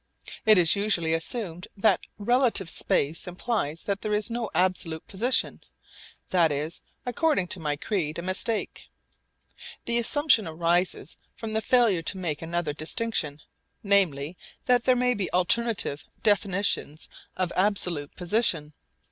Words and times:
It 0.47 0.57
is 0.57 0.75
usually 0.75 1.13
assumed 1.13 1.67
that 1.77 2.07
relative 2.17 2.71
space 2.71 3.27
implies 3.27 3.83
that 3.83 4.01
there 4.01 4.15
is 4.15 4.31
no 4.31 4.49
absolute 4.55 5.05
position. 5.05 5.61
This 6.31 6.51
is, 6.51 6.81
according 7.05 7.49
to 7.49 7.59
my 7.59 7.75
creed, 7.75 8.17
a 8.17 8.23
mistake. 8.23 8.89
The 9.85 9.99
assumption 9.99 10.47
arises 10.47 11.17
from 11.35 11.53
the 11.53 11.61
failure 11.61 12.01
to 12.01 12.17
make 12.17 12.41
another 12.41 12.73
distinction; 12.73 13.41
namely, 13.83 14.37
that 14.65 14.85
there 14.85 14.95
may 14.95 15.13
be 15.13 15.31
alternative 15.33 16.03
definitions 16.23 17.07
of 17.37 17.53
absolute 17.55 18.15
position. 18.15 18.73